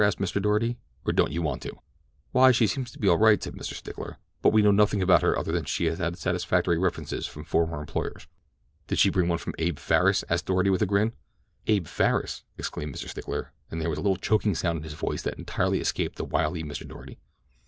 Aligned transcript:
asked 0.03 0.17
Mr. 0.17 0.41
Doarty, 0.41 0.77
"or 1.05 1.13
don't 1.13 1.31
you 1.31 1.43
want 1.43 1.61
to?" 1.61 1.77
"Why, 2.31 2.51
she 2.51 2.65
seems 2.65 2.89
to 2.89 2.97
be 2.97 3.07
all 3.07 3.19
right," 3.19 3.37
said 3.43 3.53
Mr. 3.53 3.75
Stickler. 3.75 4.17
"But 4.41 4.51
we 4.51 4.63
know 4.63 4.71
nothing 4.71 4.99
about 4.99 5.21
her 5.21 5.37
other 5.37 5.51
than 5.51 5.61
that 5.61 5.67
she 5.69 5.85
had 5.85 6.17
satisfactory 6.17 6.79
references 6.79 7.27
from 7.27 7.43
former 7.43 7.79
employers." 7.79 8.25
"Did 8.87 8.97
she 8.97 9.11
bring 9.11 9.27
one 9.27 9.37
from 9.37 9.53
Abe 9.59 9.77
Farris?" 9.77 10.23
asked 10.27 10.47
Doarty 10.47 10.71
with 10.71 10.81
a 10.81 10.87
grin. 10.87 11.13
"Abe 11.67 11.85
Farris?" 11.85 12.43
exclaimed 12.57 12.95
Mr. 12.95 13.07
Stickler, 13.09 13.51
and 13.69 13.79
there 13.79 13.91
was 13.91 13.99
a 13.99 14.01
little 14.01 14.17
choking 14.17 14.55
sound 14.55 14.77
in 14.77 14.83
his 14.85 14.93
voice 14.95 15.21
that 15.21 15.37
entirely 15.37 15.79
escaped 15.79 16.15
the 16.15 16.25
wily 16.25 16.63
Mr. 16.63 16.83
Doarty. 16.87 17.19